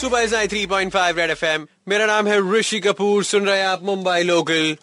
सुबह 0.00 0.46
three 0.46 0.66
point 0.66 0.92
five 0.92 1.18
Red 1.18 1.30
F 1.30 1.44
मेरा 1.88 2.06
नाम 2.06 2.26
है 2.26 2.38
ऋषि 2.52 2.80
कपूर, 2.80 3.24
सुन 3.24 3.46
रहे 3.46 3.58
हैं 3.58 3.66
आप 3.66 3.82
मुंबई 3.82 4.22
लोकल। 4.22 4.76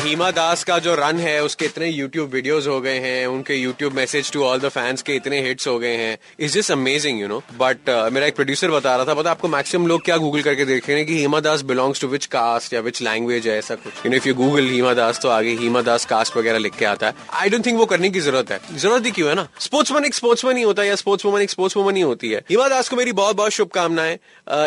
हिमा 0.00 0.30
दास 0.30 0.62
का 0.64 0.78
जो 0.78 0.94
रन 0.94 1.18
है, 1.18 1.42
उसके 1.44 1.64
इतने 1.64 1.88
यूट्यूब 1.88 2.30
वीडियोस 2.30 2.66
हो 2.66 2.80
गए 2.80 2.98
हैं, 2.98 3.26
उनके 3.26 3.54
YouTube 3.54 3.92
message 3.92 4.30
to 4.32 4.42
all 4.44 4.58
the 4.60 4.68
fans 4.68 5.02
के 5.02 5.14
इतने 5.14 5.40
हिट्स 5.42 5.66
हो 5.68 5.78
गए 5.78 5.96
हैं। 5.96 6.16
Is 6.40 6.52
just 6.54 6.70
amazing 6.70 7.20
you 7.20 7.26
know 7.28 7.38
but 7.58 7.90
मेरा 8.12 8.26
एक 8.26 8.34
प्रोड्यूसर 8.36 8.70
बता 8.70 8.94
रहा 8.96 9.04
था, 9.04 9.14
पता 9.14 9.30
आपको 9.30 9.48
मैक्सिमम 9.48 9.86
लोग 9.86 10.04
क्या 10.04 10.16
गूगल 10.16 10.42
करके 10.42 10.64
देख 10.64 10.88
रहे 10.88 10.96
हैं 10.98 11.06
कि 11.06 11.18
Hima 11.18 11.40
Das 11.40 11.62
belongs 11.62 12.00
to 12.00 12.08
which 12.08 12.26
caste 12.28 12.74
या 12.74 12.80
विच 12.80 13.00
लैंग्वेज 13.02 13.48
है, 13.48 13.58
ऐसा 13.58 13.74
कुछ। 13.74 14.06
You 14.06 14.10
know 14.10 14.16
if 14.16 14.28
you 14.28 14.34
Google 14.34 14.68
Hima 14.68 14.94
Das 14.94 15.20
तो 15.22 15.28
आगे 15.30 15.50
हिमा 15.60 15.82
दास 15.82 16.04
कास्ट 16.06 16.36
वगैरह 16.36 16.58
लिख 16.58 16.76
के 16.76 16.84
आता 16.84 17.06
है। 17.06 17.14
आई 17.32 17.48
डोंट 17.48 17.66
थिंक 17.66 17.78
वो 17.78 17.86
करने 17.86 18.10
की 18.10 18.20
ज़रूरत 18.20 18.52
है। 18.52 18.60
ज़रूरत 18.76 19.06
ही 19.06 19.10
क्यों 19.10 19.28
है 19.28 19.34
ना? 19.34 19.46
स्पोर्ट्समैन 19.60 20.04
एक 20.04 20.14
स्पोर्ट्समैन 20.14 20.56
ही 20.56 20.62
होता 20.62 20.82
है 20.82 20.88
या 20.88 20.96
स्पोर्ट्स 20.96 21.24
वुमन 21.24 21.42
एक 21.42 21.50
स्पोर्ट्स 21.50 21.76
वुमन 21.76 21.96
ही 21.96 22.02
होती 22.02 22.30
है। 22.30 22.42
हिमा 22.50 22.68
दास 22.68 22.88
को 22.88 22.96
मेरी 22.96 23.12
बहुत 23.14 23.36
बहुत 23.36 23.52
शुभकामनाएँ। 23.52 24.18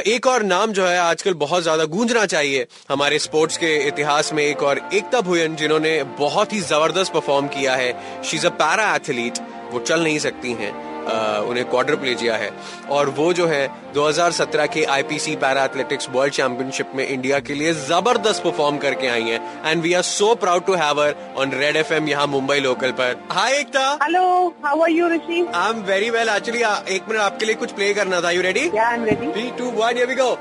एक 0.07 0.27
और 0.27 0.43
नाम 0.43 0.71
जो 0.73 0.85
है, 0.85 0.97
आजकल 0.99 1.33
बहुत 1.35 1.63
ज़्यादा 1.63 1.85
गूंजना 1.87 2.25
चाहिए 2.27 2.65
हमारे 2.89 3.19
स्पोर्ट्स 3.19 3.57
के 3.57 3.75
इतिहास 3.87 4.33
में 4.33 4.43
एक 4.43 4.63
और 4.63 4.81
एकता 4.93 5.21
भुयन 5.23 5.55
जिन्होंने 5.55 6.01
बहुत 6.19 6.53
ही 6.53 6.59
ज़बरदस्त 6.61 7.13
परफॉर्म 7.13 7.47
किया 7.49 7.75
है। 7.75 7.91
She 8.23 8.37
is 8.37 8.47
a 8.47 8.49
para 8.61 8.95
athlete 8.95 9.39
वो 9.71 9.79
चल 9.81 10.03
नहीं 10.03 10.19
सकती 10.19 10.53
हैं 10.53 10.73
उन्हें 11.03 11.63
क्वार्टर 11.69 11.95
प्लेजिया 11.95 12.35
है। 12.37 12.49
और 12.91 13.09
वो 13.17 13.31
जो 13.33 13.45
है 13.47 13.67
2017 13.93 14.67
के 14.73 14.83
IPC 14.91 15.35
para 15.35 15.63
athletics 15.65 16.07
world 16.11 16.33
championship 16.33 16.91
में 16.95 17.05
इंडिया 17.07 17.39
के 17.39 17.53
लिए 17.53 17.73
ज़बरदस्त 17.73 18.43
परफॉर्म 18.43 18.77
करके 18.85 19.07
आई 19.07 19.23
हैं। 19.23 19.39
And 19.65 19.81
we 19.83 19.93
are 19.93 20.01
so 20.03 20.33
proud 20.43 20.65
to 20.65 20.73
have 20.75 21.01
her 21.01 21.15
on 21.37 21.51
Red 21.53 21.75
FM 21.75 22.07
यहाँ 22.09 22.27
मुंबई 22.27 22.59
लोकल 22.59 22.91
पर। 23.01 23.17
Hi 23.31 23.57
Ekta 23.59 23.87
hello 24.03 24.23
how 24.65 24.81
are 24.81 24.89
you 24.91 25.09
Rishi 25.09 25.45
I 25.55 25.69
am 25.69 25.83
very 25.91 26.09
well 26.09 26.29
actually 26.29 26.63
एक 26.95 27.09
मिनट 27.09 27.21
आपके 27.21 27.45
लिए 27.45 27.55
कुछ 27.55 27.71
प्ले 27.73 27.93
करना 27.93 28.21
था। 28.21 28.31
You 28.31 28.41
ready 28.41 28.69
I 28.69 28.95
am 28.95 29.05
ready 29.05 29.31
three 29.31 29.49
two 29.57 29.71
one 29.81 29.95
here 29.95 30.07
we 30.07 30.15
go 30.15 30.31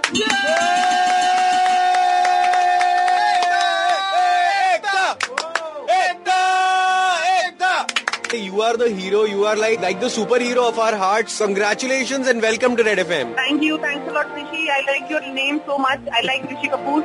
You 8.53 8.61
are 8.61 8.77
the 8.77 8.91
hero. 8.91 9.21
You 9.25 9.45
are 9.47 9.57
like 9.57 9.81
like 9.81 10.01
the 10.01 10.09
superhero 10.15 10.65
of 10.71 10.79
our 10.79 10.95
hearts. 10.95 11.37
Congratulations 11.39 12.27
and 12.29 12.43
welcome 12.43 12.75
to 12.77 12.83
Red 12.85 12.99
FM. 12.99 13.31
Thank 13.37 13.63
you. 13.63 13.79
Thanks 13.79 14.11
a 14.11 14.13
lot, 14.13 14.35
Rishi. 14.35 14.65
I 14.71 14.81
like 14.89 15.09
your 15.09 15.21
name 15.37 15.61
so 15.69 15.79
much. 15.79 16.01
I 16.13 16.21
like 16.27 16.43
Rishi 16.51 16.69
Kapoor 16.75 16.99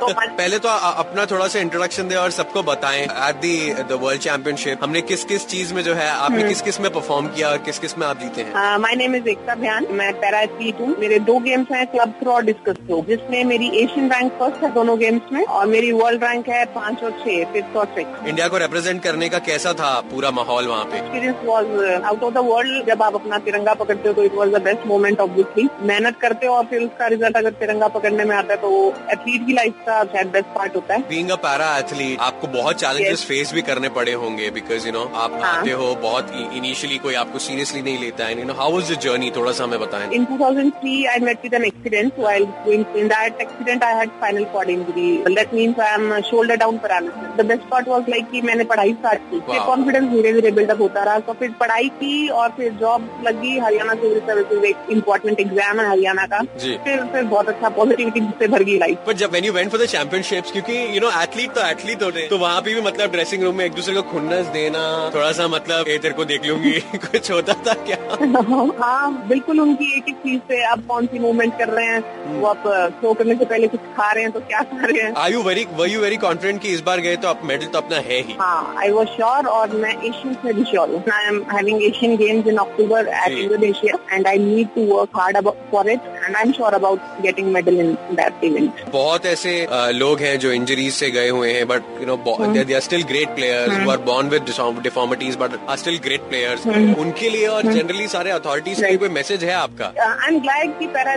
so 0.00 0.08
much. 0.18 0.32
पहले 0.38 0.58
तो 0.64 0.68
अपना 1.02 1.26
थोड़ा 1.32 1.46
सा 1.48 1.58
introduction 1.60 2.08
दे 2.08 2.14
और 2.22 2.30
सबको 2.38 2.62
बताएँ 2.70 3.02
at 3.02 3.36
the 3.42 3.52
the 3.90 3.98
world 4.02 4.22
championship 4.22 4.82
हमने 4.84 5.02
किस 5.12 5.24
किस 5.32 5.46
चीज़ 5.52 5.74
में 5.74 5.82
जो 5.90 5.94
है 6.00 6.08
आपने 6.10 6.48
किस 6.48 6.62
किसमें 6.70 6.90
परफॉर्म 6.92 7.28
किया 7.36 7.50
और 7.50 7.58
किस 7.68 7.78
किसमें 7.86 8.06
आप 8.06 8.18
जीते 8.22 8.42
हैं 8.48 8.76
my 8.86 8.96
name 9.02 9.14
is 9.16 9.28
Ekta 9.34 9.54
Bhyan 9.62 9.86
मैं 10.02 10.12
पैरा 10.20 10.40
एथलीट 10.48 10.80
हूँ 10.80 10.96
मेरे 11.00 11.18
दो 11.30 11.38
गेम्स 11.46 11.72
हैं 11.74 11.86
क्लब 11.94 12.14
थ्रो 12.22 12.32
और 12.32 12.44
डिस्कस 12.50 12.82
थ्रो 12.88 13.02
जिसमें 13.08 13.44
मेरी 13.52 13.70
एशियन 13.84 14.10
रैंक 14.14 14.32
फ़र्स्ट 14.40 14.64
है 14.64 14.72
दोनों 14.74 14.98
गेम्स 15.04 15.32
में 15.32 15.42
और 15.44 15.66
मेरी 15.76 15.92
वर्ल्ड 16.02 16.24
रैंक 16.24 16.48
है 16.56 16.64
पाँच 16.74 17.04
और 17.04 17.16
छह 17.24 17.52
फिफ्थ 17.52 17.76
और 17.76 17.94
सिक्स 17.96 18.28
इंडिया 18.28 18.48
को 18.48 18.64
रिप्रेजेंट 18.66 19.02
करने 19.02 19.28
का 19.28 19.38
कैसा 19.50 19.72
था 19.82 19.94
पूरा 20.10 20.30
माहौल 20.42 20.68
माहौल 20.68 20.79
वहाँ 20.80 20.90
पे। 20.90 20.98
Experience 20.98 21.36
was 21.44 22.02
out 22.10 22.22
of 22.24 22.34
the 22.34 22.38
world 22.44 22.86
जब 22.86 23.02
आप 23.02 23.14
अपना 23.14 23.38
तिरंगा 23.46 23.74
पकड़ते 23.80 24.08
हो 24.08 24.14
तो 24.14 24.22
it 24.24 24.34
was 24.34 24.50
the 24.50 24.62
best 24.62 24.86
moment 24.86 25.20
obviously 25.20 25.68
मेहनत 25.88 26.16
करते 26.20 26.46
हो 26.46 26.54
और 26.54 26.64
फिर 26.70 26.82
उसका 26.82 27.06
रिज़ल्ट 27.14 27.36
अगर 27.36 27.50
तिरंगा 27.60 27.88
पकड़ने 27.96 28.24
में 28.24 28.34
आता 28.36 28.54
है 28.54 28.60
तो 28.60 28.70
एथलीट 29.12 29.46
की 29.46 29.52
लाइफ 29.52 29.74
का 29.86 30.02
शायद 30.04 30.28
बेस्ट 30.36 30.54
पार्ट 30.54 30.76
होता 30.76 30.94
है। 30.94 31.00
बींग 31.08 31.30
अ 31.30 31.36
पैरा 31.46 31.76
एथलीट 31.78 32.20
आपको 32.28 32.46
बहुत 32.56 32.80
चैलेंजेस 32.80 33.24
फेस 33.28 33.52
भी 33.54 33.62
करने 33.70 33.88
पड़े 33.98 34.12
होंगे 34.24 34.50
बिकॉज़ 34.58 34.86
यू 34.86 34.92
नो 34.92 35.04
आप 35.24 35.38
हाँ. 35.42 35.52
आते 35.52 35.70
हो 35.82 35.94
बहुत 36.02 36.32
इनिशियली 36.40 36.98
कोई 37.06 37.14
आपको 37.24 37.38
सीरियसली 37.48 37.82
नहीं 37.82 37.98
लेता 38.00 38.26
है 38.26 38.38
you 38.38 38.44
know 38.44 38.54
how 38.62 38.74
was 38.74 38.92
the 38.92 38.98
journey 39.06 39.30
थोड़ा 39.36 39.52
सा 39.52 39.64
हमें 39.64 39.78
बताएँ। 39.80 40.10
इन 40.14 40.24
2003 40.32 40.96
I 41.10 41.18
met 41.26 41.44
with 41.44 41.54
an 41.60 41.64
accident 41.70 42.18
while 42.24 42.46
going 42.64 42.84
in 43.02 43.08
that 43.12 43.40
accident 43.46 43.84
I 43.84 43.92
had 44.00 44.10
spinal 44.16 44.46
cord 44.54 44.70
injury. 44.74 45.08
That 45.38 45.54
means 45.58 45.78
I 45.86 45.88
am 45.94 46.04
shoulder 46.30 46.56
down 46.62 46.78
paralysis. 46.84 47.30
The 47.38 47.46
best 47.50 47.68
part 47.72 47.88
was 47.92 48.10
like 48.14 48.30
कि 48.30 48.42
मैंने 48.48 48.64
पढ़ाई 48.72 48.92
start 48.94 49.22
की। 49.30 49.40
Confidence 49.66 50.08
धीरे 50.10 50.32
धीरे 50.32 50.50
बिल्डअप 50.70 50.80
होता 50.80 51.02
रहा। 51.04 51.18
तो 51.18 51.32
फिर 51.32 51.50
पढ़ाई 51.60 51.88
की 52.00 52.28
और 52.30 52.48
फिर 52.56 52.72
जॉब 52.80 53.08
लगी 53.26 53.58
हरियाणा 53.58 53.94
सिविल 53.94 54.18
सर्विसेज़ 54.20 54.64
एक 54.64 54.86
इम्पोर्टेंट 54.92 55.40
एग्ज़ाम 55.40 55.80
है 55.80 55.88
हरियाणा 55.90 56.26
का। 56.26 56.40
फिर 56.84 57.04
फिर 57.12 57.22
बहुत 57.24 57.48
अच्छा 57.48 57.68
पॉजिटिविटी 57.78 58.20
से 58.38 58.48
भर 58.48 58.62
गई 58.62 58.78
लाइफ 58.78 58.98
पर 59.06 59.12
जब 59.22 59.32
when 59.32 59.44
you 59.44 59.52
went 59.52 59.70
for 59.70 59.80
the 59.80 59.86
championships 59.88 60.52
क्योंकि 60.52 60.78
यू 60.96 61.00
नो 61.00 61.10
एथलीट 61.22 61.52
तो 61.54 61.66
एथलीट 61.66 62.02
होते 62.02 62.20
हैं 62.20 62.28
तो 62.28 62.38
वहाँ 62.38 62.60
पे 62.60 62.74
भी 62.74 62.80
मतलब 62.80 63.10
ड्रेसिंग 63.12 63.42
रूम 63.42 63.56
में 63.56 63.64
एक 63.64 63.72
दूसरे 63.74 63.94
को 63.94 64.02
खुन्नस 64.12 64.46
देना 64.58 64.84
थोड़ा 65.14 65.30
सा 65.40 65.48
मतलब 65.48 65.88
ए 65.88 65.98
तेरे 65.98 66.14
को 66.14 66.24
देख 66.24 66.46
लूँगी। 66.46 66.72
कुछ 67.06 67.30
होता 67.30 67.52
था 67.66 67.74
क्या? 67.84 67.96
हाँ 68.80 69.26
बिल्कुल 69.28 69.60
उनकी 69.60 69.92
एक 69.96 70.08
एक 70.08 70.16
चीज़ 70.16 70.40
से 70.48 70.62
आप 70.64 70.84
कौन 70.88 71.06
सी 71.06 71.18
मूवमेंट 71.18 71.58
कर 71.58 71.68
रहे 71.68 71.86
हैं 71.86 72.40
वो 72.40 72.46
आप 72.46 72.62
शो 73.02 73.12
करने 73.14 73.34
से 73.34 73.44
पहले 73.44 73.68
कुछ 73.68 73.80
खा 73.96 74.10
रहे 74.12 74.22
हैं 74.24 74.32
तो 74.32 74.40
क्या 74.40 74.60
खा 74.62 74.84
रहे 74.84 75.02
हैं? 75.02 75.12
I 75.16 75.32
you 75.32 75.42
very 75.42 75.66
were 75.78 75.88
you 75.88 76.00
very 76.00 76.16
confident 76.24 76.60
की 76.62 76.68
इस 76.74 76.80
बार 76.82 77.00
गए 77.00 77.16
तो 77.16 77.28
आप 77.28 77.40
मेडल 77.44 77.66
तो 77.66 77.78
अपना 77.78 77.96
है 78.08 78.20
ही? 78.20 78.36
हाँ 78.40 78.74
आई 78.78 78.90
वॉज़ 78.90 79.08
श्योर 79.08 79.46
और 79.48 79.76
मैं 79.76 79.92
एशियन 79.92 80.36
में 80.44 80.52
भी 80.60 80.70
श्योर 80.70 80.88
हूँ 80.90 81.02
I 81.14 81.26
am 81.26 81.42
having 81.52 81.82
Asian 81.82 82.16
games 82.16 82.46
in 82.46 82.56
October 82.56 83.08
at 83.08 83.38
Indonesia 83.38 83.98
and 84.14 84.26
I 84.26 84.38
need 84.38 84.68
to 84.74 84.84
work 84.94 85.16
hard 85.16 85.38
for 85.72 85.90
it 85.90 86.00
and 86.06 86.36
I 86.36 86.42
am 86.42 86.52
sure 86.52 86.74
about 86.74 87.22
getting 87.22 87.52
medal 87.52 87.80
in 87.80 87.92
that 88.12 88.44
event 88.44 88.84
बहुत 88.92 89.26
ऐसे 89.26 89.54
लोग 89.72 90.20
हैं 90.20 90.38
जो 90.38 90.52
इंजरीज 90.52 90.92
से 90.94 91.10
गए 91.10 91.28
हुए 91.28 91.52
हैं 91.52 91.66
but 91.68 92.00
you 92.00 92.06
know 92.06 92.16
they 92.64 92.74
are 92.74 92.80
still 92.80 93.02
great 93.02 93.34
players 93.34 93.78
who 93.84 93.90
are 93.90 93.98
born 93.98 94.28
with 94.28 94.54
deformities 94.82 95.36
but 95.36 95.58
are 95.68 95.76
still 95.76 95.98
great 95.98 96.28
players 96.28 96.66
उनके 96.98 97.30
लिए 97.30 97.46
और 97.46 97.62
जनरली 97.62 98.08
सारे 98.08 98.30
अथॉरिटीज 98.30 98.82
का 98.82 98.96
कोई 98.96 99.08
मैसेज 99.08 99.44
है 99.44 99.54
आपका? 99.54 99.92
आई 100.08 100.34
एम 100.34 100.40
ग्लैड 100.40 100.78
की 100.78 100.86
पैरा 100.86 101.16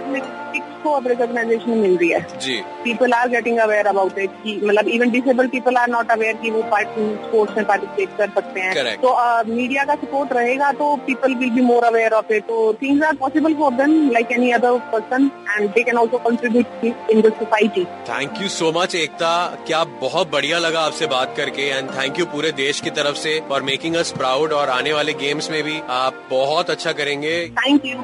को 0.84 0.92
अब 0.92 1.08
रिकॉग्नाइजेशन 1.08 1.78
मिल 1.78 1.98
रही 1.98 2.10
है। 2.10 2.22
जी। 2.42 2.60
People 2.84 3.14
are 3.14 3.30
getting 3.30 3.58
aware 3.60 3.88
about 3.88 4.18
it 4.20 4.32
कि 4.44 4.60
मतलब 4.64 4.88
even 4.90 5.12
disable 5.12 5.48
people 5.50 5.78
are 5.78 5.90
not 5.90 6.12
aware 6.12 6.36
कि 6.38 6.52
वो 6.52 6.62
स्पोर्ट्स 6.64 7.58
में 7.58 7.66
पार्टिसिपेट 7.66 8.18
कर 8.18 8.30
सकते 8.36 8.60
हैं। 8.60 8.98
तो 9.00 9.16
मीडिया 9.46 9.84
का 9.84 9.96
सपोर्ट 9.96 10.34
रहेगा 10.34 10.72
तो 10.74 10.96
people 11.06 11.36
will 11.36 11.50
be 11.52 11.62
more 11.64 11.84
aware 11.84 12.14
of 12.14 12.34
it 12.34 12.44
तो 12.46 12.74
things 12.82 13.04
are 13.06 13.16
possible 13.18 13.54
for 13.56 13.74
them 13.74 13.94
like 14.12 14.32
any 14.32 14.52
other 14.52 14.78
person 14.92 15.30
and 15.50 15.70
they 15.70 15.84
can 15.84 15.98
also 15.98 16.18
contribute 16.20 16.86
in 17.12 17.22
the 17.22 17.34
society 17.34 17.86
thank 18.10 18.42
you 18.42 18.48
so 18.52 18.72
much 18.76 18.96
Ekta 18.96 19.34
क्या 19.68 19.84
बहुत 20.02 20.32
बढ़िया 20.32 20.60
लगा 20.60 20.82
आपसे 20.82 21.08
बात 21.08 21.34
करके 21.38 21.70
एंड 21.70 21.90
थैंक 21.92 22.20
यू 22.20 22.26
पूरे 22.34 22.52
देश 22.58 22.82
की 22.82 22.90
तरफ़ 22.94 23.18
से 23.18 23.40
फॉर 23.50 23.62
मेकिंग 23.64 23.96
अस 23.96 24.12
प्राउड 24.18 24.54
और 24.54 24.70
आने 24.70 24.94
वाले 24.94 25.14
गेम्स 25.22 25.50
में 25.52 25.62
भी 25.64 25.80
आप 25.92 26.28
बहुत 26.32 26.70
अच्छा 26.70 26.92
करेंगे। 26.94 27.38
Thank 27.58 27.86
you 27.86 28.02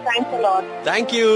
thank 0.88 1.14
you 1.14 1.28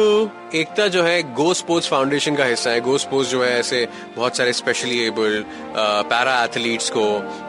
Ekta 0.56 0.88
जो 0.88 1.04
है 1.04 1.22
गो 1.36 1.54
स्पोर्ट्स 1.54 1.88
फाउंडेशन 1.90 2.36
का 2.36 2.46
हिस्सा 2.46 2.70
है। 2.70 2.82
गो 2.82 2.98
स्पोर्ट्स 2.98 3.32
जो 3.32 3.44
है 3.44 3.52
ऐसे 3.60 3.88
बहुत 4.16 4.38
सारे 4.38 4.54
स्पेशली 4.54 5.00
एबल्ड 5.06 5.46
पैरा 6.10 6.44
एथलीट्स 6.44 6.90
को 6.90 7.06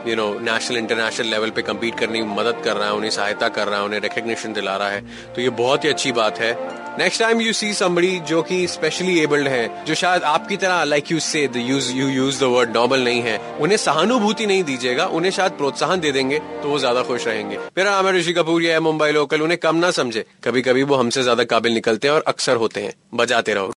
you 0.09 0.17
know 0.17 0.29
national 0.43 0.77
international 0.79 1.27
level 1.29 1.51
पे 1.51 1.63
कम्पीट 1.63 1.99
करने 1.99 2.19
की 2.19 2.25
मदद 2.31 2.63
कर 2.65 2.77
रहा 2.77 2.89
है, 2.89 2.95
उन्हें 2.95 3.11
सहायता 3.11 3.49
कर 3.51 3.69
रहा 3.69 3.79
है, 3.79 3.85
उन्हें 3.85 4.01
रिकग्निशन 4.01 4.53
दिला 4.53 4.77
रहा 4.77 4.89
है। 4.89 5.33
तो 5.35 5.41
ये 5.43 5.49
बहुत 5.59 5.85
ही 5.85 5.89
अच्छी 5.89 6.13
बात 6.15 6.39
है। 6.39 6.53
Next 6.99 7.21
time 7.21 7.41
you 7.41 7.53
see 7.53 7.73
somebody 7.75 8.19
जो 8.21 8.43
कि 8.43 8.67
स्पेशली 8.69 9.19
एबल्ड 9.21 9.49
है, 9.49 9.85
जो 9.85 9.95
शायद 9.95 10.23
आपकी 10.25 10.57
तरह 10.57 10.83
like 10.85 11.11
you 11.13 11.21
say 11.21 11.43
you 11.57 12.09
use 12.09 12.41
the 12.41 12.49
word 12.49 12.75
normal 12.77 13.01
नहीं 13.05 13.23
है, 13.23 13.39
उन्हें 13.61 13.77
सहानुभूति 13.79 14.47
नहीं 14.47 14.65
दीजिएगा, 14.65 15.07
उन्हें 15.09 15.31
शायद 15.33 15.53
प्रोत्साहन 15.55 16.01
दे 16.01 16.13
देंगे 16.13 16.39
तो 16.39 16.69
वो 16.69 16.79
ज़्यादा 16.79 17.03
खुश 17.03 17.27
रहेंगे। 17.27 17.57
मेरा 17.79 17.91
नाम 17.91 18.07
है 18.07 18.13
ऋषि 18.13 18.33
कपूर, 18.33 18.63
ये 18.63 18.79
मुंबई 18.81 19.11
लोकल, 19.13 19.41
उन्हें 19.41 19.59
कम 19.59 19.77
ना 19.77 19.91
समझे। 19.93 20.25
कभी 20.45 20.63
कभी 20.63 20.83
वो 20.85 20.97
हमसे 20.97 21.23
ज़्यादा 21.23 21.45
काबिल 21.47 21.73
निकलते 21.75 22.09
हैं 22.09 22.15
और 22.15 22.25
अक्सर 22.29 22.57
होते 22.57 22.81
हैं। 22.81 22.93
बजाते 23.15 23.55
रहो। 23.55 23.73